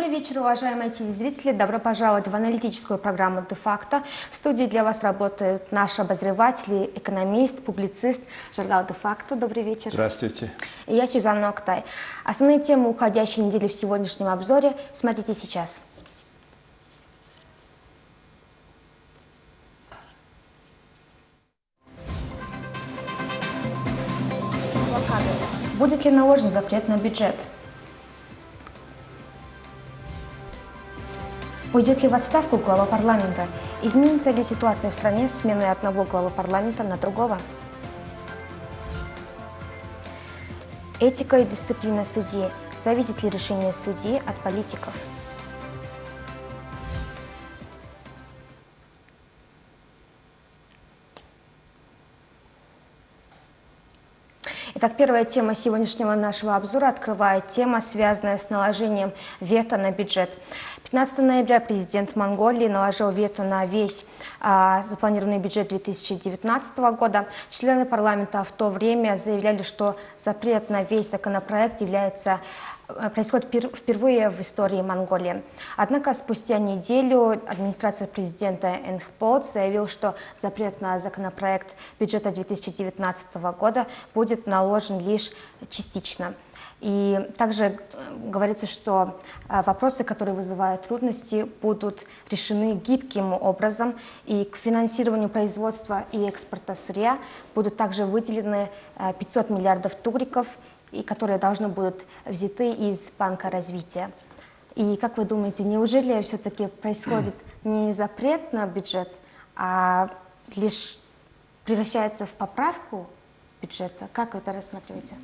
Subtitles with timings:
[0.00, 1.52] Добрый вечер, уважаемые телезрители.
[1.52, 4.02] Добро пожаловать в аналитическую программу «Де-факто».
[4.30, 8.22] В студии для вас работают наши обозреватели, экономист, публицист
[8.56, 9.36] журнал «Де-факто».
[9.36, 9.90] Добрый вечер.
[9.90, 10.52] Здравствуйте.
[10.86, 11.84] И я Сюзанна Октай.
[12.24, 15.82] Основные темы уходящей недели в сегодняшнем обзоре смотрите сейчас.
[25.78, 27.36] Будет ли наложен запрет на бюджет?
[31.72, 33.46] Уйдет ли в отставку глава парламента?
[33.80, 37.38] Изменится ли ситуация в стране с сменой одного главы парламента на другого?
[40.98, 42.50] Этика и дисциплина судьи.
[42.76, 44.92] Зависит ли решение судьи от политиков?
[54.82, 60.38] Итак, первая тема сегодняшнего нашего обзора открывает тема, связанная с наложением вето на бюджет.
[60.90, 64.04] 15 ноября президент Монголии наложил вето на весь
[64.40, 67.28] а, запланированный бюджет 2019 года.
[67.48, 72.40] Члены парламента в то время заявляли, что запрет на весь законопроект является
[72.96, 75.42] Э, происходит впервые в истории Монголии.
[75.76, 84.46] Однако спустя неделю администрация президента Энхпот заявил, что запрет на законопроект бюджета 2019 года будет
[84.46, 85.30] наложен лишь
[85.68, 86.34] частично.
[86.80, 87.76] И также э,
[88.30, 96.04] говорится, что э, вопросы, которые вызывают трудности, будут решены гибким образом, и к финансированию производства
[96.12, 97.18] и экспорта сырья
[97.54, 98.68] будут также выделены
[99.18, 100.46] 500 миллиардов тугриков–
[100.92, 104.10] и которые должны будут взяты из Банка развития.
[104.74, 107.34] И как вы думаете, неужели все-таки происходит
[107.64, 109.12] не запрет на бюджет,
[109.56, 110.10] а
[110.54, 110.98] лишь
[111.64, 113.06] превращается в поправку
[113.60, 114.08] бюджета?
[114.12, 115.16] Как вы это рассматриваете?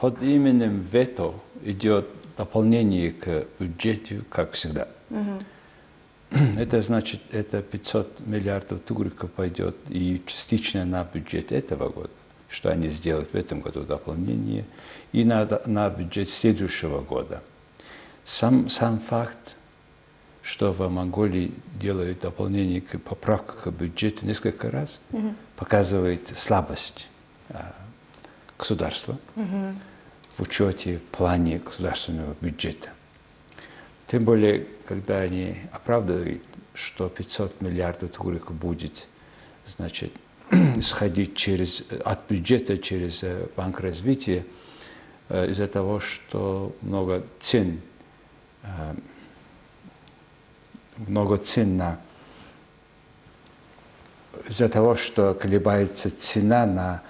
[0.00, 1.34] Под именем вето
[1.64, 4.88] идет дополнение к бюджету, как всегда.
[5.10, 6.40] Угу.
[6.58, 12.10] Это значит, это 500 миллиардов тугриков пойдет и частично на бюджет этого года
[12.48, 14.64] что они сделают в этом году дополнение,
[15.12, 17.42] и на, на бюджет следующего года.
[18.24, 19.56] Сам, сам факт,
[20.42, 25.34] что в Монголии делают дополнение к поправке к бюджету несколько раз, угу.
[25.56, 27.08] показывает слабость
[27.50, 27.74] а,
[28.58, 29.74] государства угу.
[30.36, 32.90] в учете в плане государственного бюджета.
[34.06, 36.42] Тем более, когда они оправдывают,
[36.74, 39.08] что 500 миллиардов тугриков будет,
[39.66, 40.12] значит,
[40.80, 44.44] сходить через, от бюджета через э, Банк развития
[45.28, 47.80] э, из-за того, что много цен,
[48.62, 48.94] э,
[50.98, 51.98] много цен на
[54.48, 57.02] из-за того, что колебается цена на,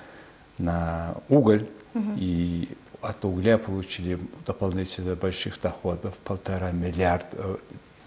[0.59, 2.13] на уголь, угу.
[2.17, 2.69] и
[3.03, 7.59] от угля получили дополнительно больших доходов, полтора миллиарда,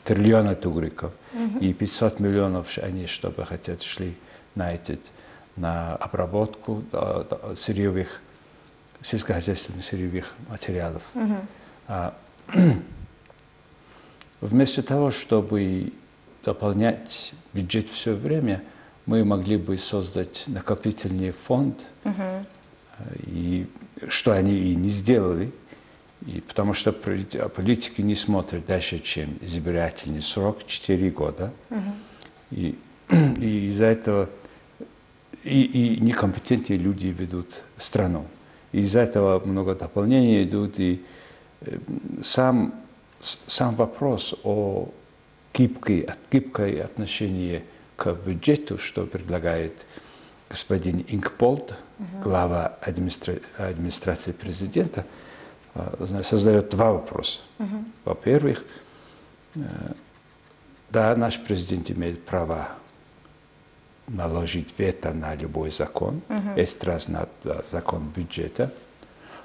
[0.04, 1.60] триллиона тугриков, угу.
[1.60, 4.16] и 500 миллионов они, чтобы хотят, шли
[4.56, 5.00] на этот
[5.56, 6.84] на обработку
[7.56, 8.22] сырьевых,
[9.04, 11.04] сельскохозяйственных сырьевых материалов.
[11.14, 11.36] Угу.
[11.88, 12.14] А,
[14.42, 15.92] вместо того, чтобы
[16.46, 18.64] дополнять бюджет все время,
[19.10, 22.46] мы могли бы создать накопительный фонд, угу.
[23.26, 23.66] и
[24.08, 25.52] что они и не сделали,
[26.28, 31.52] и потому что политики не смотрят дальше, чем избирательный срок 4 года.
[31.72, 31.92] Угу.
[32.52, 32.78] И,
[33.42, 34.30] и из-за этого
[35.44, 38.28] и, и некомпетентные люди ведут страну.
[38.74, 41.04] И из-за этого много дополнений идут, и
[41.62, 41.80] э,
[42.22, 42.76] сам,
[43.48, 44.90] сам вопрос о
[45.52, 47.64] гибкой, гибкой отношении
[48.00, 49.86] к бюджету, что предлагает
[50.50, 51.76] господин Инкполд,
[52.24, 53.36] глава администра...
[53.58, 55.06] администрации президента,
[55.76, 57.42] э, создает два вопроса.
[57.60, 57.86] Угу.
[58.06, 58.64] Во-первых,
[59.56, 59.60] э,
[60.90, 62.70] да, наш президент имеет права
[64.08, 66.58] наложить вето на любой закон, угу.
[66.60, 67.28] есть раз на
[67.70, 68.72] закон бюджета,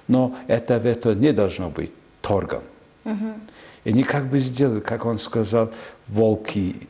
[0.07, 1.93] но это вето не должно быть
[2.23, 2.63] торгом.
[3.05, 3.35] Угу.
[3.85, 5.71] И они как бы сделали, как он сказал,
[6.09, 6.89] волки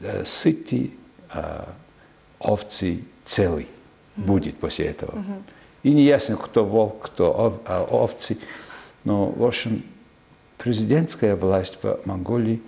[0.00, 1.05] э, сыты, э,
[2.38, 3.68] овцы целый
[4.16, 5.14] будет после этого.
[5.82, 8.38] И не ясно, кто волк, кто ов, э, овцы.
[9.04, 9.84] Но, в общем,
[10.58, 12.60] президентская власть в Монголии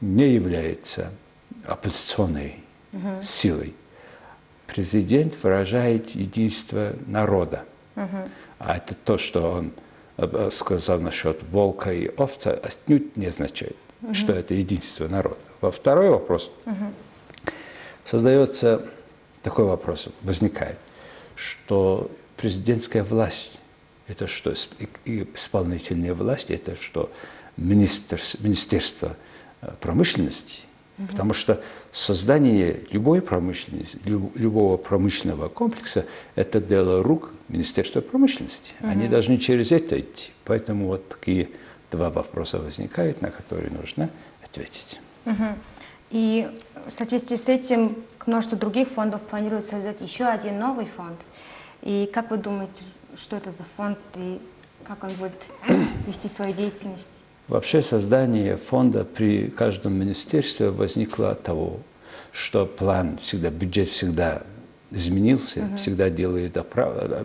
[0.00, 1.12] не является
[1.64, 2.56] оппозиционной
[2.92, 3.22] угу.
[3.22, 3.74] силой
[4.68, 7.64] президент выражает единство народа.
[7.96, 8.28] Угу.
[8.60, 9.72] А это то, что он
[10.18, 14.14] э, сказал насчет волка и овца, отнюдь не означает, угу.
[14.14, 15.38] что это единство народа.
[15.60, 16.74] Во второй вопрос угу.
[18.08, 18.82] Создается
[19.42, 20.78] такой вопрос, возникает,
[21.36, 23.60] что президентская власть,
[24.06, 24.54] это что,
[25.04, 27.10] исполнительная власть, это что,
[27.58, 29.16] Министерства
[29.80, 30.60] промышленности,
[31.10, 31.62] потому что
[31.92, 38.72] создание любой промышленности, любого промышленного комплекса– это дело рук Министерства промышленности.
[38.80, 40.30] Они должны через это идти.
[40.44, 41.48] Поэтому вот такие
[41.90, 44.08] два вопроса возникают, на которые нужно
[44.44, 45.00] ответить.
[46.10, 46.48] И
[46.86, 51.18] в соответствии с этим к множеству других фондов планируют создать еще один новый фонд.
[51.82, 52.82] И как вы думаете,
[53.16, 54.40] что это за фонд и
[54.84, 55.34] как он будет
[56.06, 57.22] вести свою деятельность?
[57.46, 61.80] Вообще создание фонда при каждом министерстве возникло от того,
[62.32, 64.42] что план всегда, бюджет всегда
[64.90, 65.76] изменился, угу.
[65.76, 66.52] всегда делает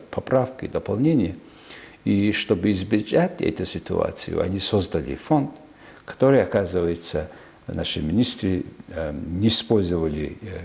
[0.10, 1.36] поправки, дополнения.
[2.06, 5.52] И чтобы избежать этой ситуации, они создали фонд,
[6.06, 7.30] который, оказывается,
[7.68, 10.60] наши министры э, не использовали э,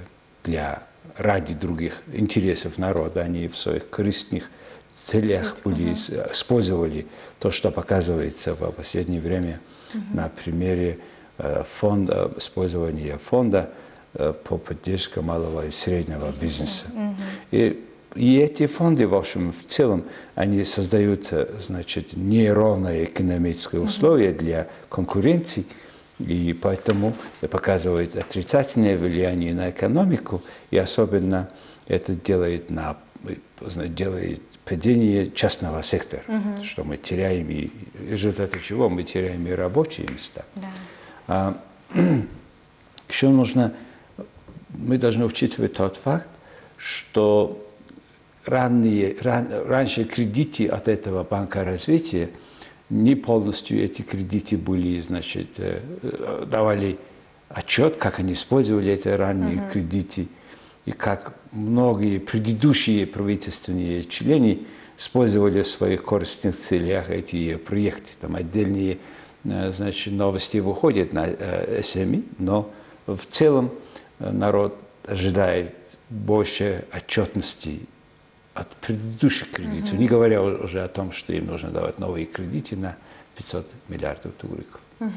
[0.45, 0.83] для
[1.17, 4.51] ради других интересов народа, они в своих корыстных
[4.93, 7.07] целях были, использовали
[7.39, 9.61] то, что показывается в последнее время
[9.93, 10.99] uh на примере
[11.39, 13.71] э, фонда, использования фонда
[14.13, 16.87] по поддержке малого и среднего бизнеса.
[16.95, 17.15] Uh
[17.51, 17.85] И
[18.15, 20.05] и эти фонды, в общем, в целом,
[20.35, 25.67] они создают, значит, неровные экономические условия для конкуренции,
[26.19, 27.15] и поэтому
[27.51, 31.49] показывает отрицательное влияние на экономику, и особенно
[31.87, 32.97] это делает, на,
[33.61, 36.65] делает падение частного сектора, угу.
[36.65, 40.45] что мы теряем, и в результате чего мы теряем и рабочие места.
[40.55, 40.69] Да.
[41.29, 41.61] А,
[43.09, 43.73] еще нужно,
[44.71, 46.29] мы должны учитывать тот факт,
[46.77, 47.65] что
[48.45, 52.31] ранние, ран, раньше кредиты от этого банка развития,
[52.91, 55.81] не полностью эти кредиты были, значит, э,
[56.51, 56.99] давали
[57.49, 59.73] отчет, как они использовали эти ранние uh-huh.
[59.73, 60.29] кредиты,
[60.87, 64.61] и как многие предыдущие правительственные члены
[64.97, 68.11] использовали в своих корыстных целях эти проекты.
[68.21, 68.99] Там отдельные
[69.45, 71.29] э, значит, новости выходят на
[71.83, 72.71] СМИ, но
[73.07, 73.71] в целом
[74.19, 74.77] э, народ
[75.07, 75.75] ожидает
[76.11, 77.81] больше отчетности
[78.59, 80.01] от предыдущих кредитов, угу.
[80.01, 82.97] не говоря уже о том, что им нужно давать новые кредиты на
[83.37, 84.81] 500 миллиардов тугриков.
[85.01, 85.11] Угу.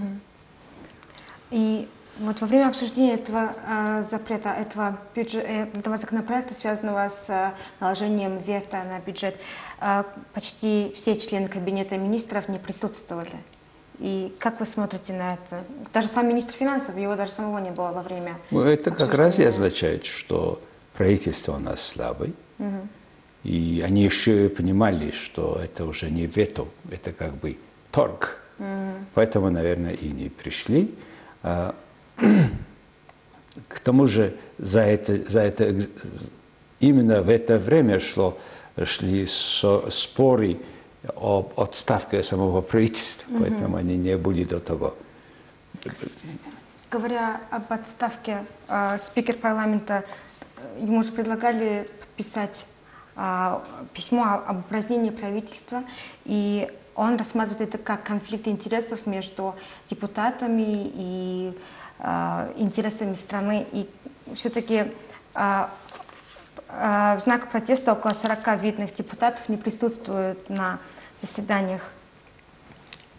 [1.51, 1.88] И
[2.19, 7.51] вот во время обсуждения этого э, запрета, этого, бюджет, э, этого законопроекта, связанного с э,
[7.79, 9.35] наложением вето на бюджет,
[9.79, 10.03] э,
[10.33, 13.31] почти все члены кабинета министров не присутствовали.
[13.97, 15.63] И как вы смотрите на это?
[15.93, 18.38] Даже сам министр финансов, его даже самого не было во время.
[18.51, 20.61] Ну, это как раз и означает, что
[20.93, 22.33] правительство у нас слабое.
[22.59, 22.88] Угу
[23.43, 27.57] и они еще понимали, что это уже не вето, это как бы
[27.91, 28.38] торг.
[28.59, 28.93] Mm-hmm.
[29.15, 30.93] Поэтому, наверное, и не пришли.
[31.41, 31.75] А,
[33.67, 35.75] к тому же за это, за это
[36.79, 38.38] именно в это время шло,
[38.83, 40.57] шли со, споры
[41.15, 43.39] об отставке самого правительства, mm-hmm.
[43.39, 44.95] поэтому они не были до того.
[46.91, 50.03] Говоря об отставке, э, спикер парламента,
[50.77, 52.65] ему же предлагали подписать
[53.93, 55.83] письмо об упразднении правительства,
[56.25, 59.55] и он рассматривает это как конфликт интересов между
[59.87, 61.57] депутатами и
[61.99, 63.65] э, интересами страны.
[63.71, 63.89] И
[64.35, 64.89] все-таки э,
[65.33, 65.69] а,
[66.67, 70.79] э, в знак протеста около 40 видных депутатов не присутствуют на
[71.21, 71.81] заседаниях.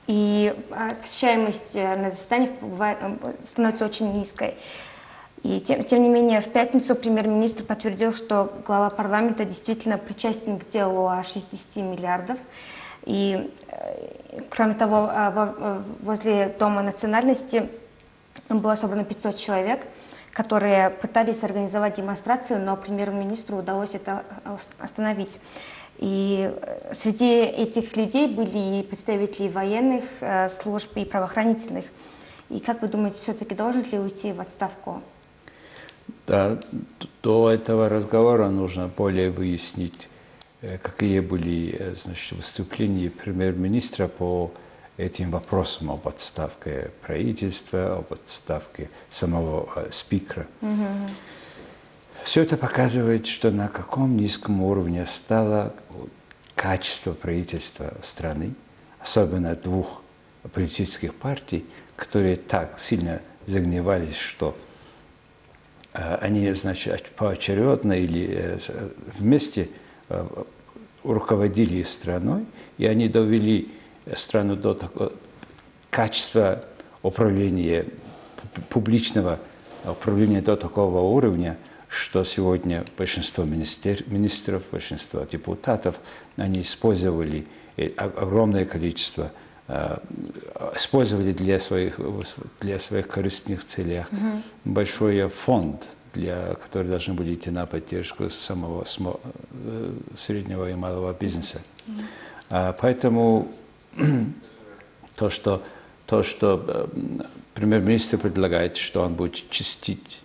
[0.06, 0.54] И
[1.02, 2.98] посещаемость на заседаниях бывает,
[3.44, 4.56] становится очень низкой.
[5.42, 10.68] И тем, тем не менее, в пятницу премьер-министр подтвердил, что глава парламента действительно причастен к
[10.68, 12.38] делу о 60 миллиардов.
[13.04, 17.68] И, э, кроме того, э, возле Дома национальности
[18.48, 19.80] было собрано 500 человек,
[20.32, 25.40] которые пытались организовать демонстрацию, но премьер-министру удалось это э, остановить.
[25.98, 26.52] И
[26.92, 30.04] среди этих людей были и представители военных
[30.50, 31.84] служб и правоохранительных.
[32.48, 35.02] И как вы думаете, все-таки должен ли уйти в отставку
[36.26, 36.58] да,
[37.22, 40.08] до этого разговора нужно более выяснить,
[40.60, 44.52] э, какие были э, значит, выступления премьер-министра по
[44.96, 50.46] этим вопросам об отставке правительства, об отставке самого э, спикера.
[50.60, 51.10] Mm-hmm.
[52.24, 55.74] Все это показывает, что на каком низком уровне стало
[56.54, 58.54] качество правительства страны,
[59.00, 60.02] особенно двух
[60.52, 61.66] политических партий,
[61.96, 64.56] которые так сильно загнивались, что
[65.92, 68.58] они, значит, поочередно или э,
[69.18, 69.68] вместе
[70.08, 70.26] э,
[71.04, 72.46] руководили страной,
[72.78, 73.70] и они довели
[74.14, 75.12] страну до такого
[75.90, 76.64] качества
[77.02, 77.86] управления,
[78.70, 79.38] публичного
[79.84, 81.58] управления до такого уровня,
[81.88, 85.96] что сегодня большинство министер, министров, большинство депутатов,
[86.36, 87.46] они использовали
[87.96, 89.30] огромное количество
[90.74, 91.98] использовали для своих,
[92.60, 94.04] для своих корыстных целей
[94.64, 101.62] большой фонд, для, который должны были идти на поддержку самого э, среднего и малого бизнеса.
[102.50, 103.48] А, поэтому
[105.16, 105.62] то, что,
[106.06, 106.86] то, что э,
[107.54, 110.20] премьер-министр предлагает, что он будет чистить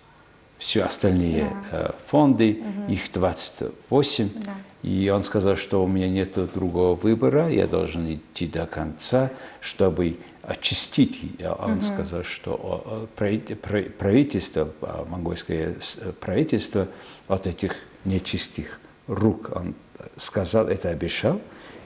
[0.58, 1.78] все остальные да.
[1.78, 2.92] Э, фонды, угу.
[2.92, 4.54] их 28, да.
[4.82, 10.18] и он сказал, что у меня нет другого выбора, я должен идти до конца, чтобы
[10.42, 11.20] очистить.
[11.60, 11.82] Он угу.
[11.82, 15.76] сказал, что правительство, а, монгольское
[16.20, 16.88] правительство
[17.28, 17.74] от этих
[18.04, 19.74] нечистых рук, он
[20.16, 21.40] сказал, это обещал,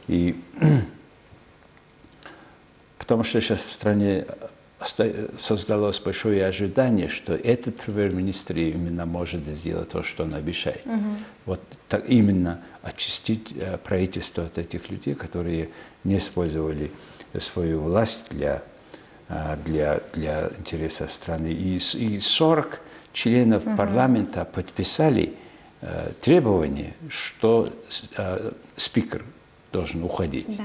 [0.09, 0.41] и
[2.99, 4.26] потому что сейчас в стране
[5.39, 10.83] создалось большое ожидание, что этот премьер-министр именно может сделать то, что он обещает.
[10.85, 11.17] Угу.
[11.47, 15.71] Вот так именно очистить э, правительство от этих людей, которые
[16.05, 16.91] не использовали
[17.39, 18.62] свою власть для,
[19.29, 21.53] э, для, для интереса страны.
[21.53, 22.81] И, и 40
[23.12, 23.77] членов угу.
[23.77, 25.35] парламента подписали
[25.81, 27.69] э, требование, что
[28.17, 29.25] э, спикер
[29.73, 30.57] должен уходить.
[30.57, 30.65] Да.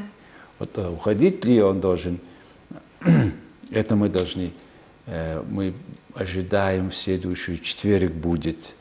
[0.60, 2.20] Вот э, уходить ли он должен
[3.72, 4.52] это мы должны,
[5.06, 5.74] э, мы
[6.14, 8.76] ожидаем в следующий четверг будет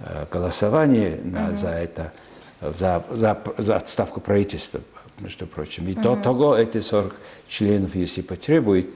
[0.00, 1.54] э, голосование на, угу.
[1.54, 2.12] за это,
[2.60, 4.80] за, за, за отставку правительства,
[5.18, 5.88] между прочим.
[5.88, 6.02] И угу.
[6.02, 7.14] до того эти 40
[7.48, 8.88] членов, если потребует,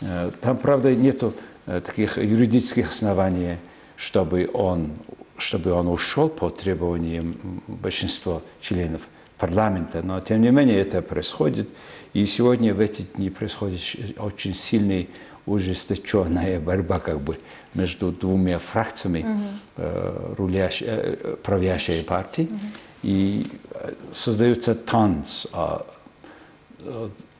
[0.00, 1.34] э, там, правда, нету
[1.66, 3.58] таких юридических оснований,
[3.96, 4.92] чтобы он,
[5.36, 7.34] чтобы он ушел по требованиям
[7.66, 9.02] большинства членов
[9.38, 11.68] парламента, но тем не менее это происходит.
[12.14, 13.80] И сегодня в эти дни происходит
[14.18, 15.08] очень сильный
[15.46, 17.36] ужесточенная борьба как бы
[17.74, 19.42] между двумя фракциями угу.
[19.76, 22.48] э, рулящ, э, правящей партии.
[22.50, 22.60] Угу.
[23.02, 25.78] И э, создается танц, э,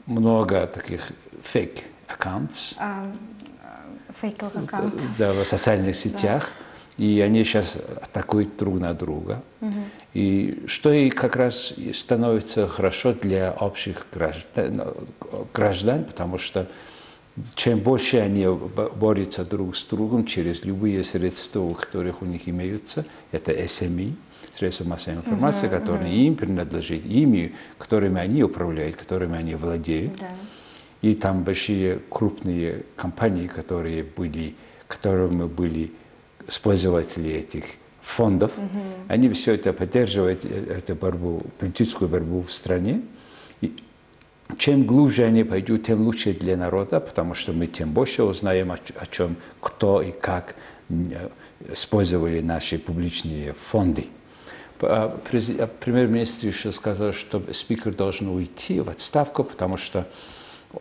[0.06, 1.12] много таких
[1.42, 2.74] фейк аккаунтов.
[4.20, 5.00] Фейковых аккаунтов.
[5.18, 6.50] Да, в социальных сетях.
[6.58, 6.67] Да
[6.98, 9.42] и они сейчас атакуют друг на друга.
[9.60, 9.72] Угу.
[10.14, 14.82] И что и как раз становится хорошо для общих граждан,
[15.54, 16.66] граждан, потому что
[17.54, 18.46] чем больше они
[18.96, 24.16] борются друг с другом через любые средства, которые у них имеются, это СМИ,
[24.56, 26.26] средства массовой информации, uh-huh, которые uh-huh.
[26.26, 30.16] им принадлежат, ими, которыми они управляют, которыми они владеют.
[30.16, 30.26] Да.
[31.00, 34.56] И там большие крупные компании, которые были,
[34.88, 35.92] которыми были
[36.56, 37.64] пользователи этих
[38.08, 38.80] фондов, угу.
[39.08, 43.02] они все это поддерживают, э, эту борьбу, политическую борьбу в стране.
[43.60, 43.76] И
[44.56, 48.78] чем глубже они пойдут, тем лучше для народа, потому что мы тем больше узнаем, о,
[48.98, 50.54] о чем, кто и как
[50.88, 51.28] э,
[51.70, 54.06] использовали наши публичные фонды.
[54.80, 60.06] А, а премьер-министр еще сказал, что спикер должен уйти в отставку, потому что,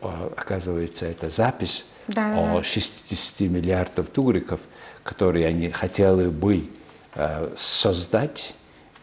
[0.01, 4.61] оказывается, это запись да, о 60 миллиардов тугриков–
[5.07, 6.65] которые они хотели бы
[7.15, 8.53] э, создать,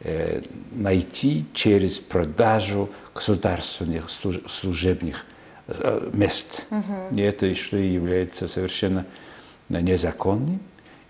[0.00, 0.42] э,
[0.72, 5.24] найти через продажу государственных служебных
[5.66, 6.66] э, мест.
[6.70, 7.16] Угу.
[7.16, 9.06] И это что является совершенно
[9.70, 10.60] незаконным.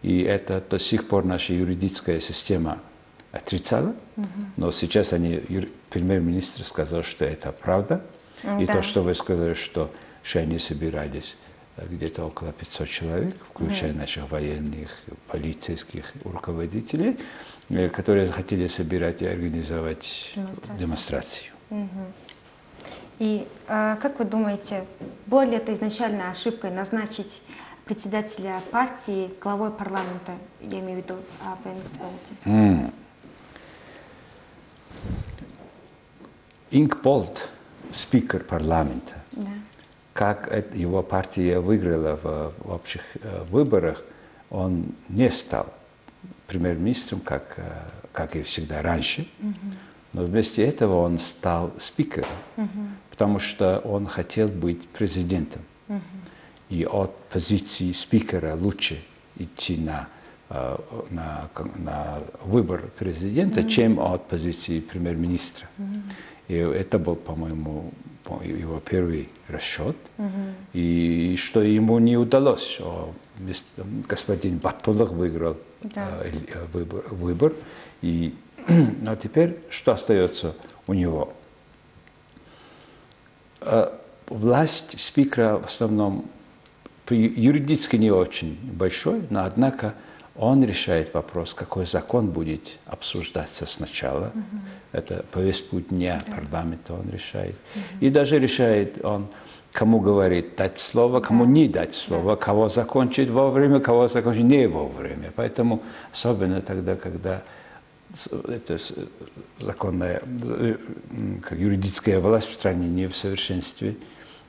[0.03, 2.79] И это до сих пор наша юридическая система
[3.33, 3.97] отрицала.
[4.17, 4.27] Угу.
[4.59, 5.41] Но сейчас они,
[5.91, 8.01] премьер-министр сказал, что это правда.
[8.45, 8.63] Да.
[8.63, 9.91] И то, что вы сказали, что,
[10.23, 11.37] что они собирались
[11.76, 13.99] где-то около 500 человек, включая mm.
[13.99, 14.90] наших военных,
[15.28, 17.19] полицейских руководителей,
[17.69, 20.78] э, которые захотели собирать и организовать демонстрацию.
[20.78, 21.50] демонстрацию.
[21.71, 21.88] Угу.
[23.19, 24.85] И э, как вы думаете,
[25.26, 27.43] была ли это изначально ошибкой назначить
[27.85, 32.93] председателя партии главой парламента, я имею в виду о mm.
[36.71, 37.50] Инкполт,
[37.93, 39.49] спикер парламента, да
[40.14, 44.02] как его партия выиграла в, в общих э, выборах,
[44.49, 45.66] он не стал
[46.47, 47.62] премьер-министром, как, э,
[48.12, 49.28] как и всегда раньше,
[50.12, 52.28] но вместо этого он стал спикером,
[53.11, 55.62] потому что он хотел быть президентом.
[56.71, 59.02] И от позиции спикера лучше
[59.37, 60.09] идти на,
[60.49, 60.76] э,
[61.11, 65.68] на, на выбор президента, чем от позиции премьер-министра.
[66.47, 67.92] И это был, по-моему,
[68.43, 70.28] его первый расчет, угу.
[70.73, 72.81] и что ему не удалось,
[74.09, 76.09] господин Батпулах выиграл да.
[76.23, 77.52] Э, э, выбор, выбор.
[78.02, 78.35] И,
[79.02, 80.54] но теперь что остается
[80.87, 81.33] у него?
[83.61, 83.90] Э,
[84.26, 86.31] власть спикера в основном
[87.11, 89.95] юридически не очень большой, но однако
[90.37, 94.33] он решает вопрос, какой закон будет обсуждаться сначала.
[94.35, 94.61] Угу.
[94.93, 96.37] Это повестку дня да.
[96.37, 97.57] парламента он решает.
[97.75, 97.83] Угу.
[98.00, 99.29] И даже решает он,
[99.73, 105.33] кому говорить дать слово, кому не дать слово, кого закончить вовремя, кого закончить не вовремя.
[105.37, 107.43] Поэтому особенно тогда, когда
[108.49, 108.76] это
[109.61, 110.21] законная,
[111.43, 113.97] как юридическая власть в стране не в совершенстве,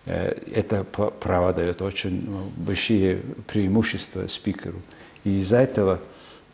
[0.05, 4.81] э, это право дает очень ну, большие преимущества спикеру.
[5.25, 5.99] И из-за этого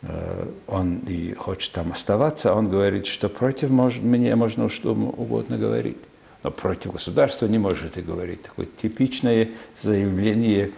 [0.02, 5.98] э, он и хочет там оставаться, он говорит, что против меня можно что угодно говорить
[6.42, 8.42] но против государства не может и говорить.
[8.42, 9.50] Такое типичное
[9.80, 10.72] заявление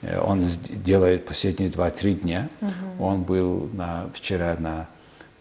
[0.00, 2.48] э, он делает последние два-три дня.
[2.60, 3.04] Угу.
[3.04, 4.88] Он был на, вчера на,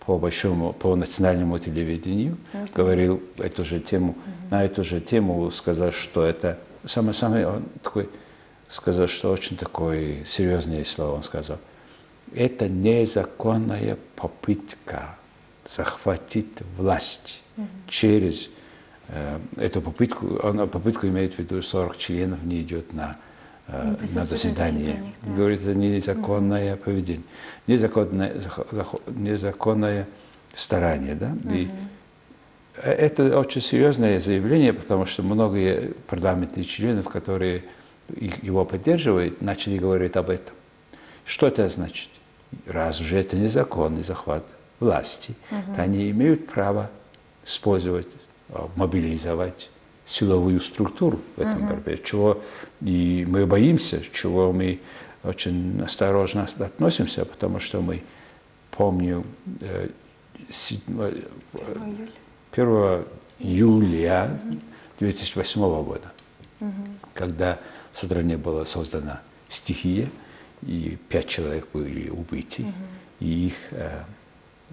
[0.05, 2.67] по большому, по национальному телевидению, угу.
[2.75, 4.19] говорил эту же тему, угу.
[4.49, 8.09] на эту же тему сказал, что это самое-самое, он такой,
[8.69, 11.57] сказал, что очень такое серьезное слово он сказал.
[12.33, 15.15] Это незаконная попытка
[15.65, 17.67] захватить власть угу.
[17.87, 18.49] через
[19.11, 23.17] Э, эту попытку, она попытку имеет в виду 40 членов не идет на,
[23.67, 25.03] э, на заседание.
[25.21, 25.33] Да.
[25.33, 26.83] Говорит, это незаконное угу.
[26.83, 27.23] поведение,
[27.67, 28.33] незаконное,
[29.07, 30.07] незаконное
[30.55, 31.15] старание.
[31.15, 31.35] Да?
[31.43, 31.53] Угу.
[31.53, 31.67] И
[32.81, 37.65] это очень серьезное заявление, потому что многие парламентные члены, которые
[38.15, 40.55] его поддерживают, начали говорить об этом.
[41.25, 42.09] Что это значит?
[42.65, 44.43] Раз уже это незаконный захват
[44.79, 45.75] власти, угу.
[45.75, 46.89] то они имеют право
[47.45, 48.07] использовать
[48.53, 49.69] Э, мобилизовать
[50.05, 51.69] силовую структуру в этом uh-huh.
[51.69, 52.41] борьбе, чего
[52.81, 54.81] и мы боимся, чего мы
[55.23, 58.03] очень осторожно относимся, потому что мы
[58.71, 59.23] помню
[59.61, 59.89] 1
[62.57, 63.03] э,
[63.39, 64.37] июля
[64.99, 66.11] 2008 года,
[66.59, 66.71] uh-huh.
[67.13, 67.57] когда
[67.93, 70.09] в стране была создана стихия,
[70.61, 72.73] и пять человек были убиты, uh-huh.
[73.19, 74.03] и их э,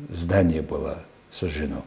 [0.08, 1.84] здание было сожжено.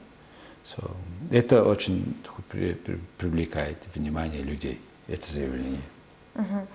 [0.63, 0.95] So,
[1.31, 2.15] это очень
[2.49, 5.81] при, при, привлекает внимание людей, это заявление.
[6.35, 6.67] Угу.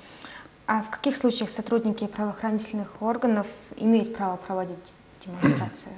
[0.66, 4.92] А в каких случаях сотрудники правоохранительных органов имеют право проводить
[5.24, 5.92] демонстрацию?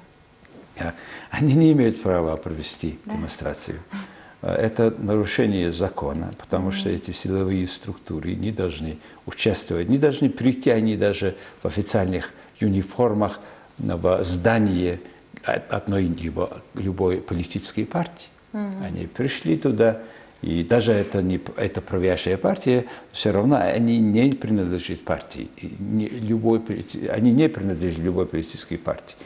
[1.30, 3.14] Они не имеют права провести да?
[3.14, 3.80] демонстрацию.
[4.40, 10.70] А, это нарушение закона, потому что эти силовые структуры не должны участвовать, не должны прийти
[10.70, 13.40] они даже в официальных униформах
[13.78, 15.00] в здание
[15.44, 18.28] одной либо любой политической партии.
[18.52, 18.84] Угу.
[18.84, 20.00] Они пришли туда,
[20.42, 25.48] и даже это не это правящая партия, все равно они не принадлежат партии.
[25.78, 26.60] Не, любой,
[27.08, 29.16] они не принадлежат любой политической партии.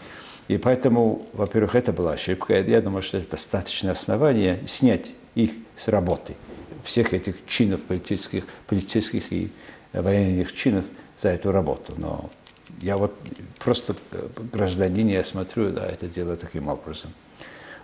[0.49, 2.59] И поэтому, во-первых, это была ошибка.
[2.61, 6.35] Я думаю, что это достаточное основание снять их с работы,
[6.85, 9.51] всех этих чинов политических, политических и
[9.93, 10.85] военных чинов
[11.21, 11.95] за эту работу.
[11.97, 12.31] Но
[12.81, 13.15] я вот
[13.59, 13.95] просто
[14.53, 17.13] гражданин, я смотрю, да, это дело таким образом.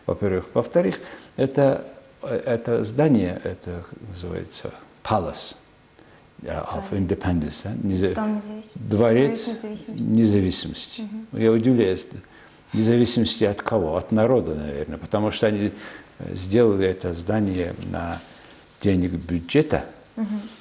[0.07, 0.47] Во-первых.
[0.55, 1.01] Во-вторых,
[1.37, 1.87] это,
[2.23, 4.73] это здание, это называется
[5.05, 5.55] Palace
[6.43, 7.75] of Independence, да?
[7.83, 8.17] Незав...
[8.75, 10.03] дворец независимости.
[10.03, 11.01] независимости.
[11.03, 11.43] Угу.
[11.43, 12.07] Я удивляюсь,
[12.73, 13.97] независимости от кого?
[13.97, 15.73] От народа, наверное, потому что они
[16.33, 18.21] сделали это здание на
[18.81, 19.85] денег бюджета–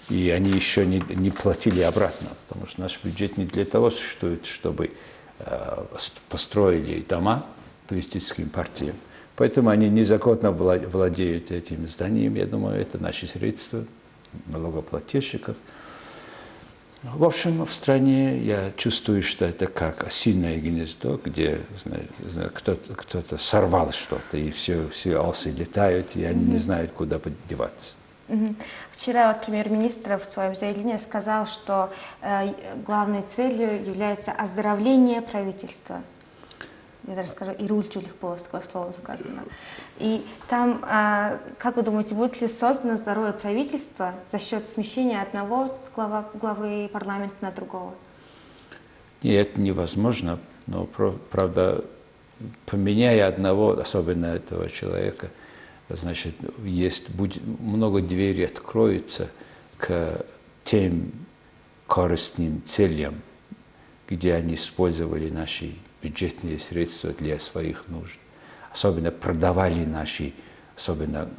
[0.09, 4.45] и они еще не, не платили обратно, потому что наш бюджет не для того существует,
[4.45, 4.91] чтобы
[5.39, 5.85] э,
[6.29, 7.43] построили дома
[7.87, 8.95] политическим партиям.
[9.35, 12.35] Поэтому они незаконно владеют этим зданием.
[12.35, 13.85] Я думаю, это наши средства,
[14.47, 15.55] налогоплательщиков.
[17.13, 21.61] В общем, в стране я чувствую, что это как осиное гнездо, где
[22.53, 27.93] кто-то, кто сорвал что-то, и все, все осы летают, и они не знают, куда подеваться.
[28.91, 32.49] Вчера вот премьер-министр в своем заявлении сказал, что э,
[32.85, 36.01] главной целью является оздоровление правительства.
[37.07, 39.43] Я даже скажу, и рульчулих было такое слово сказано.
[39.97, 45.77] И там, э, как вы думаете, будет ли создано здоровое правительство за счет смещения одного
[45.95, 47.95] глава, главы парламента на другого?
[49.23, 50.39] Нет, невозможно.
[50.67, 51.83] Но, правда,
[52.65, 55.29] поменяя одного, особенно этого человека–
[55.89, 59.29] значит, есть, будет, много дверей откроется
[59.77, 60.25] к
[60.63, 61.11] тем
[61.87, 63.21] корыстным целям,
[64.09, 68.17] где они использовали наши бюджетные средства для своих нужд.
[68.71, 70.33] Особенно продавали наши,
[70.75, 71.29] особенно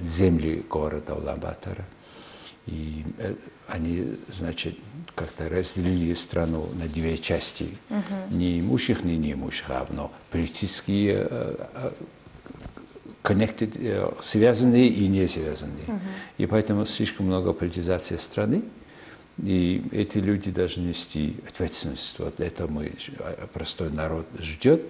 [0.00, 1.84] земли города Улан-Батора.
[2.66, 3.34] И э,
[3.66, 4.76] они, значит,
[5.14, 7.78] как-то разделили страну на две части.
[7.88, 8.02] Uh-huh.
[8.30, 11.90] Не имущих, не неимущих, а но политические э, э,
[13.22, 15.86] connected, связанные и не связанные.
[15.86, 16.00] Uh-huh.
[16.36, 18.62] И поэтому слишком много политизации страны,
[19.42, 22.18] и эти люди должны нести ответственность.
[22.18, 24.82] Вот это мы, а, простой народ ждет,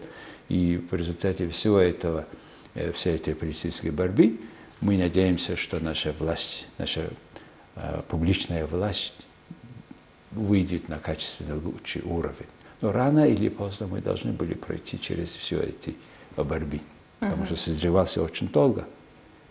[0.48, 2.26] и в результате всего этого,
[2.74, 4.38] э, всей этой политической борьбы,
[4.80, 7.10] мы надеемся, что наша власть, наша
[7.76, 9.12] э, публичная власть
[10.30, 12.46] выйдет на качественно лучший уровень.
[12.80, 15.96] Но рано или поздно мы должны были пройти через все эти
[16.36, 16.80] борьбы,
[17.18, 18.86] потому что созревался очень долго.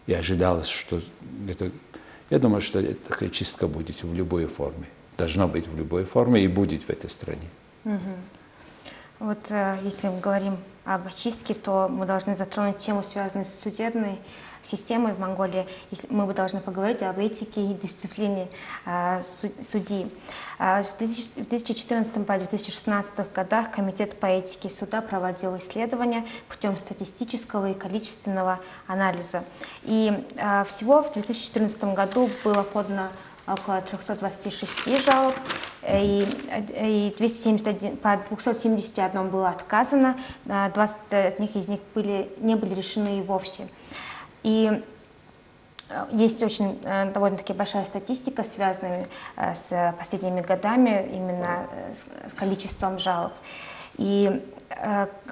[0.07, 1.01] И ожидалось, что
[1.47, 1.71] это...
[2.29, 4.87] Я думаю, что такая чистка будет в любой форме.
[5.17, 7.47] Должна быть в любой форме и будет в этой стране.
[9.19, 14.21] Вот э, если мы говорим об очистке, то мы должны затронуть тему, связанную с судебной
[14.63, 15.67] системой в Монголии.
[16.09, 18.47] Мы бы должны поговорить об этике и дисциплине
[18.85, 19.21] э,
[19.61, 20.09] судьи.
[20.59, 29.43] Э, в 2014-2016 годах Комитет по этике суда проводил исследования путем статистического и количественного анализа.
[29.83, 30.13] И
[30.67, 33.09] всего в 2014 году было подано
[33.47, 35.33] около 326 жалоб,
[35.87, 36.25] и,
[36.75, 43.19] и 271, по 271 было отказано, 20 от них из них были, не были решены
[43.19, 43.67] и вовсе.
[44.43, 44.81] И
[45.89, 52.99] э, есть очень э, довольно-таки большая статистика, связанная э, с последними годами, именно с количеством
[52.99, 53.33] жалоб.
[53.97, 54.43] И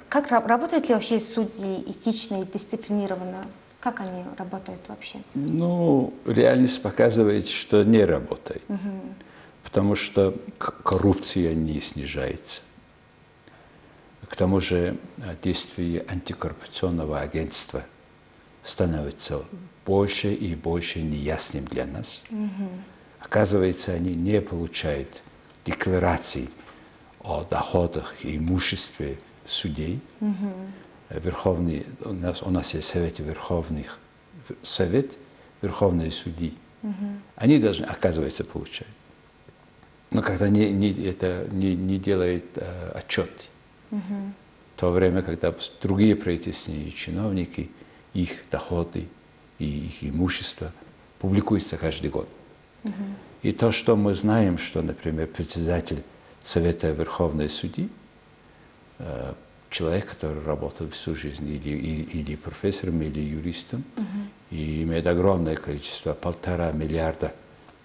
[0.08, 3.46] как работают ли вообще судьи этично и дисциплинированно?
[3.86, 5.20] Как они работают вообще?
[5.34, 8.64] Ну, реальность показывает, что не работает.
[8.68, 9.14] Угу.
[9.62, 12.62] Потому что коррупция не снижается.
[14.28, 14.96] К тому же
[15.40, 17.84] действие антикоррупционного агентства
[18.64, 19.44] становится
[19.84, 22.22] больше и больше неясным для нас.
[22.28, 22.68] Угу.
[23.20, 25.22] Оказывается, они не получают
[25.64, 26.50] деклараций
[27.20, 30.00] о доходах и имуществе судей.
[30.20, 30.50] Угу
[31.10, 33.98] Верховный, у нас, у нас есть Совет Верховных,
[34.62, 35.16] Совет
[35.62, 36.54] Верховной Судьи.
[36.82, 37.06] Угу.
[37.36, 38.88] Они должны, оказывается, получать.
[40.10, 43.48] Но когда не, не, это не, не делает э, отчет,
[43.90, 44.32] угу.
[44.74, 47.70] в то время, когда другие правительственные чиновники,
[48.14, 49.08] их доходы
[49.58, 50.72] и их имущество
[51.18, 52.28] публикуются каждый год.
[52.84, 52.92] Угу.
[53.42, 56.02] И то, что мы знаем, что, например, председатель
[56.42, 57.88] Совета Верховной Судьи
[58.98, 59.34] э,
[59.70, 64.04] человек, который работал всю жизнь или, или, или профессором, или юристом, угу.
[64.50, 67.34] и имеет огромное количество, полтора миллиарда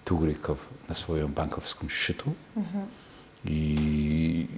[0.04, 2.88] тугриков на своем банковском счету, угу.
[3.44, 4.48] и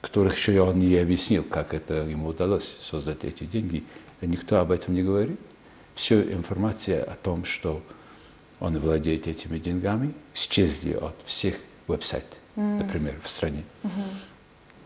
[0.00, 3.84] которых еще он не объяснил, как это ему удалось создать эти деньги.
[4.20, 5.38] И никто об этом не говорит.
[5.94, 7.82] Все информация о том, что
[8.58, 12.78] он владеет этими деньгами, исчезли от всех веб-сайтов, mm.
[12.78, 13.64] например, в стране.
[13.82, 13.90] Mm-hmm.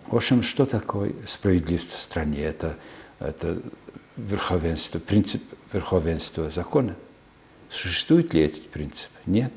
[0.06, 2.42] В общем, что такое справедливость в стране?
[2.42, 2.76] Это,
[3.18, 3.60] это
[4.16, 6.94] верховенство, принцип верховенства закона.
[7.70, 9.10] Существует ли этот принцип?
[9.26, 9.52] Нет.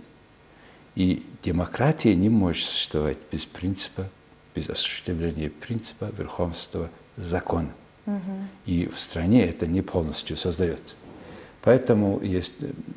[0.95, 4.09] И демократия не может существовать без принципа,
[4.55, 7.71] без осуществления принципа верховенства закона.
[8.05, 8.47] Угу.
[8.65, 10.95] И в стране это не полностью создается.
[11.61, 12.53] Поэтому есть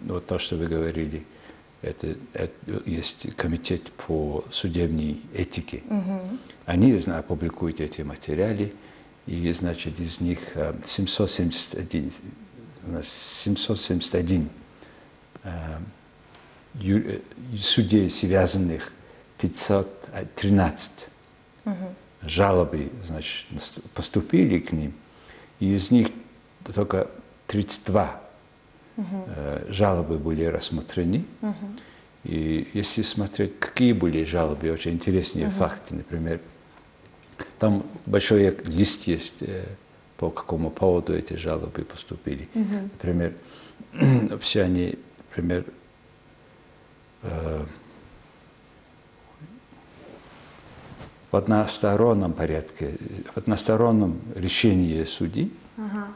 [0.06, 1.26] вот то, что вы говорили–
[1.82, 5.82] это, это есть комитет по судебной этике.
[5.88, 6.38] Угу.
[6.66, 8.72] Они знаю, публикуют эти материалы,
[9.26, 10.40] и, значит, из них
[10.84, 12.12] 771,
[13.02, 14.48] 771
[15.44, 15.78] э,
[16.74, 17.20] ю,
[17.56, 18.92] судей, связанных
[19.38, 20.90] 513
[21.64, 21.74] угу.
[22.22, 23.46] жалобы, значит,
[23.94, 24.92] поступили к ним,
[25.60, 26.08] и из них
[26.74, 27.08] только
[27.46, 28.20] 32
[29.00, 29.72] угу.
[29.72, 31.24] жалобы были рассмотрены.
[31.42, 31.54] Угу.
[32.24, 35.56] И если смотреть, какие были жалобы, очень интересные угу.
[35.56, 36.40] факты, например,
[37.58, 39.64] там большой лист есть, э,
[40.18, 42.48] по какому поводу эти жалобы поступили.
[42.54, 42.74] Угу.
[42.92, 43.32] Например,
[44.40, 45.64] все они, например,
[51.30, 52.96] в одностороннем порядке,
[53.34, 56.08] в одностороннем решении судьи ага.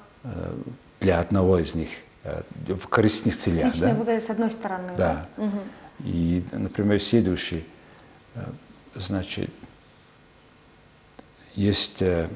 [1.01, 3.67] для одного из них Э, в корыстных целях.
[3.67, 3.99] Личная да?
[3.99, 4.93] выгода с одной стороны.
[4.97, 5.29] Да.
[5.37, 5.45] да?
[5.45, 5.59] Угу.
[6.05, 7.65] И, например, следующий,
[8.35, 8.41] э,
[8.95, 9.51] значит,
[11.55, 12.29] есть э,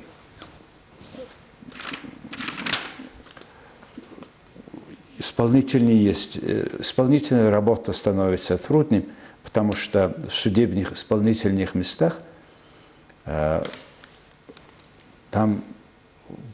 [5.18, 9.06] исполнительный есть, исполнительная работа становится трудным,
[9.42, 12.20] потому что в судебных исполнительных местах
[15.30, 15.62] там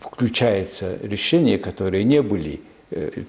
[0.01, 2.74] включаются решения, которые не были Э,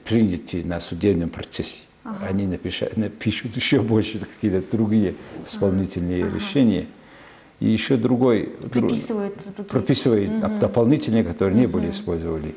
[0.03, 1.79] приняты на судебном процессе.
[2.03, 2.27] Ага.
[2.27, 6.35] Они напишут, напишут еще больше какие-то другие исполнительные ага.
[6.35, 6.87] решения.
[7.59, 9.33] И еще другой прописывает,
[9.67, 10.57] прописывает угу.
[10.59, 11.79] дополнительные, которые не угу.
[11.79, 12.53] были использовали.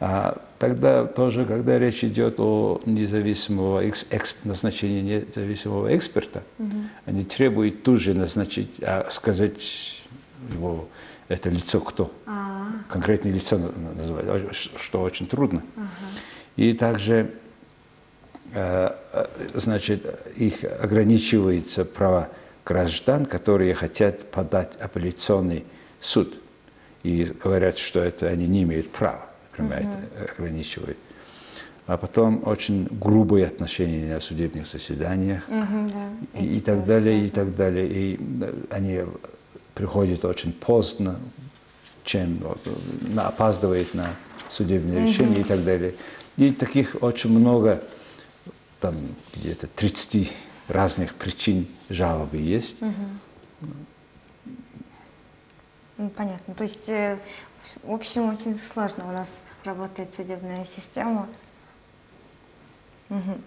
[0.00, 6.76] А тогда тоже, когда речь идет о независимого экс, экс, назначении независимого эксперта, угу.
[7.04, 10.02] они требуют тут же назначить, а сказать
[10.52, 10.88] его
[11.28, 12.92] это лицо кто, а -а -а.
[12.92, 13.58] конкретное лицо
[13.96, 15.62] называть, что очень трудно.
[15.76, 15.86] Ага.
[16.58, 17.30] И также
[18.52, 18.90] э,
[19.54, 20.04] значит,
[20.36, 22.30] их ограничивается право
[22.66, 25.64] граждан, которые хотят подать апелляционный
[26.00, 26.34] суд.
[27.04, 30.24] И говорят, что это они не имеют права, например, uh-huh.
[30.24, 30.98] это ограничивает.
[31.86, 35.92] А потом очень грубые отношения на судебных заседаниях uh-huh,
[36.34, 36.40] да.
[36.40, 37.86] и, и так далее, и так далее.
[37.86, 38.20] И
[38.70, 39.02] они
[39.74, 41.20] приходят очень поздно,
[42.02, 42.42] чем
[43.16, 44.08] опаздывает на
[44.50, 45.42] судебное решение uh-huh.
[45.42, 45.94] и так далее.
[46.38, 47.82] И таких очень много,
[48.80, 48.94] там
[49.34, 50.32] где-то 30
[50.68, 52.80] разных причин жалобы есть.
[52.80, 52.92] Угу.
[56.16, 56.54] Понятно.
[56.54, 57.18] То есть, э,
[57.82, 61.26] в общем, очень сложно у нас работает судебная система.
[63.10, 63.40] Угу.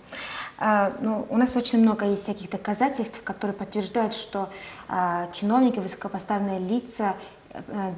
[0.58, 4.50] А, ну, у нас очень много есть всяких доказательств, которые подтверждают, что
[4.90, 7.16] а, чиновники, высокопоставленные лица
[7.54, 7.94] а,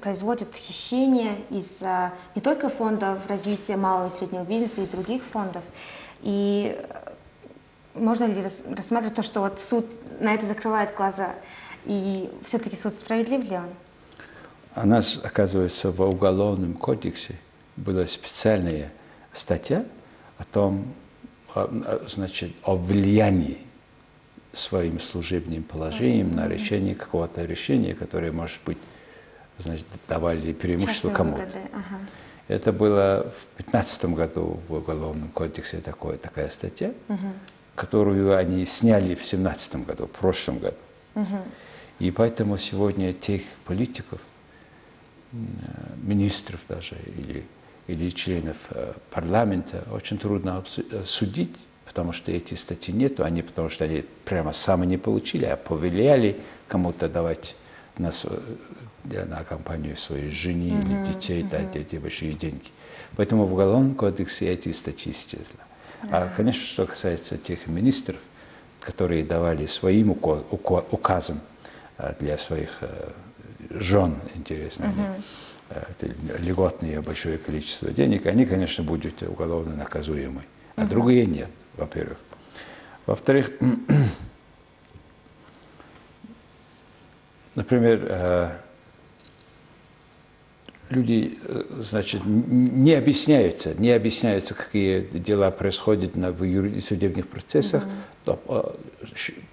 [0.00, 5.62] производят хищения из а, не только фондов развития малого и среднего бизнеса и других фондов.
[6.22, 6.76] И
[7.94, 9.86] можно ли рассматривать то, что вот суд
[10.20, 11.34] на это закрывает глаза,
[11.84, 13.68] и все-таки суд справедлив ли он?
[14.76, 17.36] У нас, оказывается, в Уголовном кодексе
[17.76, 18.92] была специальная
[19.32, 19.84] статья
[20.38, 20.92] о том,
[22.06, 23.67] значит, о влиянии
[24.52, 28.78] своим служебным положением на решение какого-то решения, которое, может быть,
[29.58, 31.42] значит, давали преимущество кому-то.
[31.72, 32.00] Ага.
[32.48, 36.92] Это было в 2015 году в Уголовном кодексе такое, такая статья.
[37.08, 37.32] Угу
[37.78, 40.76] которую они сняли в 2017 году, в прошлом году.
[41.14, 41.38] Угу.
[42.00, 44.20] И поэтому сегодня тех политиков,
[46.02, 47.44] министров даже или,
[47.86, 51.56] или членов э, парламента очень трудно э, судить,
[51.88, 56.36] потому что эти статьи нету, они потому что они прямо сами не получили, а повелели
[56.68, 57.56] кому-то давать
[57.96, 58.12] на,
[59.10, 62.68] э, на компанию своей жене mm или детей mm дать эти большие деньги.
[63.16, 65.56] Поэтому в Уголовном кодексе эти статьи исчезли.
[66.10, 68.16] А, конечно, что касается тех министров,
[68.80, 71.40] которые давали своим указам
[71.96, 73.10] а, для своих э,
[73.70, 74.92] жен, интересно,
[75.70, 76.12] угу.
[76.38, 80.42] льготное большое количество денег, они, конечно, будут уголовно наказуемы,
[80.76, 80.90] а угу.
[80.90, 82.18] другие нет, во-первых.
[83.06, 83.50] Во-вторых,
[87.54, 88.50] например, э,
[90.90, 97.88] люди, э, значит, не объясняются, не объясняются, какие дела происходят на, в судебных процессах, mm-hmm.
[98.24, 98.76] то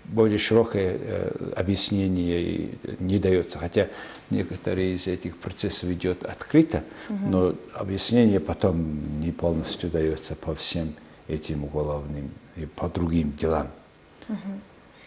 [0.05, 3.59] более широкое объяснение не дается.
[3.59, 3.87] Хотя
[4.29, 7.29] некоторые из этих процессов идет открыто, mm-hmm.
[7.29, 10.93] но объяснение потом не полностью дается по всем
[11.27, 13.67] этим уголовным и по другим делам.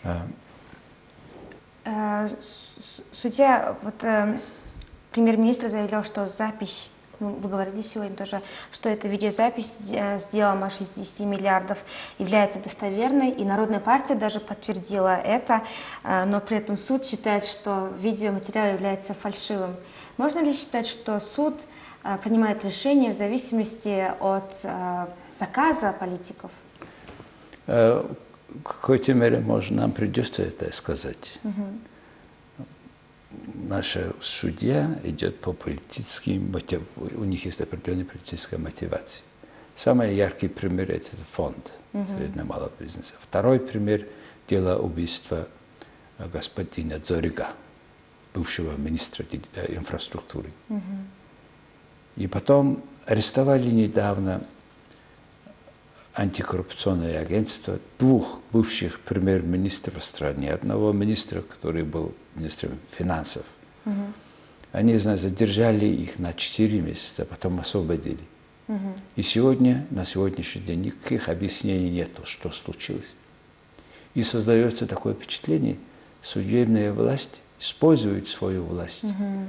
[0.04, 0.26] А.
[1.84, 2.44] Uh,
[3.12, 4.04] судья, вот
[5.10, 10.70] Премьер-министр заявлял, что запись, ну, вы говорили сегодня тоже, что эта видеозапись с делом о
[10.70, 11.78] 60 миллиардов
[12.18, 15.62] является достоверной, и Народная партия даже подтвердила это,
[16.04, 19.76] э, но при этом суд считает, что видеоматериал является фальшивым.
[20.18, 21.54] Можно ли считать, что суд
[22.04, 25.06] э, принимает решение в зависимости от э,
[25.38, 26.50] заказа политиков?
[27.66, 31.38] В какой-то мере, может, нам придется это сказать.
[31.44, 31.78] Угу
[33.54, 36.82] наша судья идет по политическим мотив...
[36.96, 39.22] у них есть определенная политическая мотивация.
[39.74, 42.06] Самый яркий пример– это фонд угу.
[42.06, 43.14] среднего малого бизнеса.
[43.20, 44.06] Второй пример–
[44.48, 45.46] дело убийства
[46.18, 47.48] господина Зорига,
[48.34, 49.24] бывшего министра
[49.54, 50.50] э, инфраструктуры.
[50.68, 50.80] Угу.
[52.16, 54.42] И потом арестовали недавно
[56.18, 60.46] антикоррупционное агентство двух бывших премьер-министров страны.
[60.46, 63.44] Одного министра, который был министром финансов.
[63.86, 64.12] Угу.
[64.72, 68.18] Они, знаете, задержали их на 4 месяца, потом освободили.
[68.66, 68.94] Угу.
[69.14, 73.14] И сегодня, на сегодняшний день, никаких объяснений нет, что случилось.
[74.14, 75.76] И создается такое впечатление,
[76.20, 79.46] судебная власть использует свою власть, угу.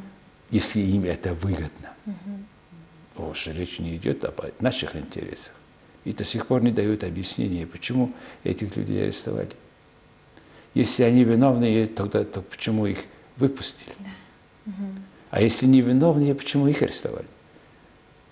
[0.52, 1.90] если им это выгодно.
[2.06, 3.30] Угу.
[3.32, 5.54] Уж речь не идет об наших интересах.
[6.10, 8.12] И до сих пор не дают объяснения, почему
[8.44, 9.52] этих людей арестовали.
[10.74, 13.06] Если они виновные, тогда то почему их
[13.38, 13.94] выпустили?
[14.00, 14.72] Да.
[14.72, 14.88] Угу.
[15.30, 17.28] А если не виновные, почему их арестовали?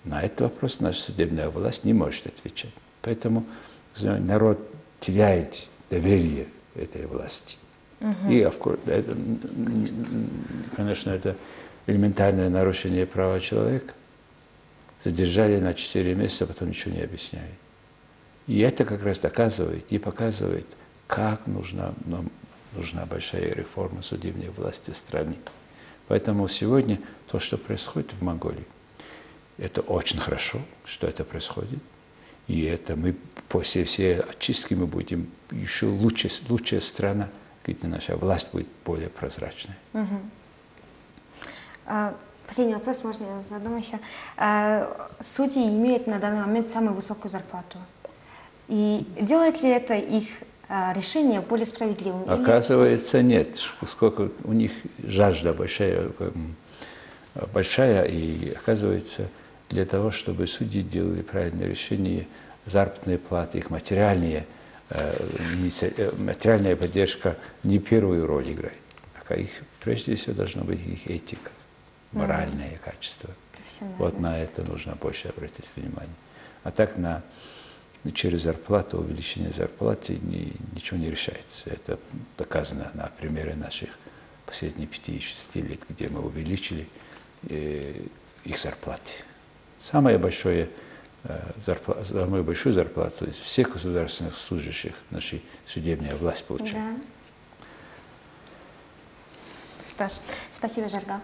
[0.02, 2.72] На этот вопрос наша судебная власть не может отвечать.
[3.00, 3.46] Поэтому
[4.00, 4.60] народ
[4.98, 7.58] теряет доверие этой власти.
[8.00, 8.32] Угу.
[8.32, 9.16] И, это,
[10.74, 11.36] конечно, это
[11.86, 13.94] элементарное нарушение права человека.
[15.04, 17.54] Задержали на 4 месяца, а потом ничего не объясняет.
[18.48, 20.66] И это как раз доказывает и показывает,
[21.06, 22.30] как нужна, нам
[22.74, 25.36] нужна большая реформа судебной власти страны.
[26.08, 26.98] Поэтому сегодня
[27.30, 28.64] то, что происходит в Монголии,
[29.58, 31.80] это очень хорошо, что это происходит.
[32.46, 33.14] И это мы
[33.50, 37.28] после всей очистки мы будем еще лучше, лучшая страна,
[37.66, 39.74] где наша власть будет более прозрачной.
[41.84, 42.14] А,
[42.46, 43.98] Последний вопрос, можно я задам еще.
[44.38, 47.78] А, Судьи имеют на данный момент самую высокую зарплату.
[48.68, 50.24] И делает ли это их
[50.68, 52.28] а, решение более справедливым?
[52.28, 53.56] Оказывается, нет.
[53.84, 56.10] Сколько у них жажда большая,
[57.52, 59.28] большая, и оказывается,
[59.70, 62.26] для того, чтобы судьи делали правильное решение,
[62.66, 64.46] заработные платы, их материальные,
[64.90, 65.26] э,
[65.96, 68.78] э, материальная поддержка не первую роль играет.
[69.28, 69.50] А их,
[69.80, 71.50] прежде всего должна быть их этика,
[72.12, 73.28] моральное качество.
[73.52, 73.98] Профессионально.
[73.98, 76.14] Вот на это нужно больше обратить внимание.
[76.64, 77.22] А так на
[78.14, 81.64] через зарплату, увеличение зарплаты ни- ничего не решается.
[81.70, 81.98] Это
[82.36, 83.90] доказано на примере наших
[84.46, 86.88] последних 5-6 лет, где мы увеличили
[87.48, 88.02] э,
[88.44, 89.12] их зарплаты.
[89.80, 90.70] Самое большое,
[91.24, 96.96] э, зарпла- самую большую зарплату из всех государственных служащих наша судебная власть получает.
[96.96, 97.02] Да.
[99.88, 100.12] Что ж,
[100.52, 101.20] спасибо, Жаргал.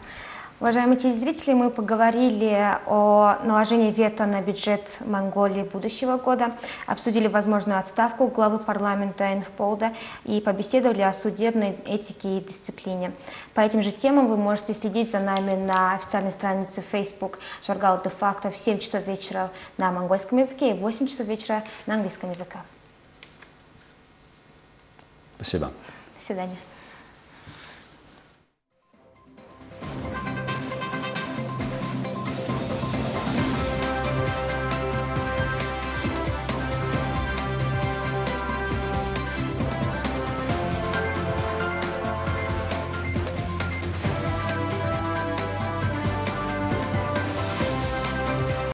[0.60, 6.52] Уважаемые телезрители, мы поговорили о наложении вето на бюджет Монголии будущего года,
[6.86, 9.92] обсудили возможную отставку главы парламента Энхполда
[10.24, 13.12] и побеседовали о судебной этике и дисциплине.
[13.54, 18.10] По этим же темам вы можете следить за нами на официальной странице Facebook Жаргал де
[18.10, 22.30] факто в 7 часов вечера на монгольском языке и в 8 часов вечера на английском
[22.30, 22.58] языке.
[25.36, 25.72] Спасибо.
[26.20, 26.56] До свидания.